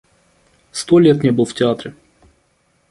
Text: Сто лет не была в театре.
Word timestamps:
Сто 0.71 0.97
лет 0.97 1.21
не 1.21 1.29
была 1.29 1.45
в 1.45 1.53
театре. 1.53 1.93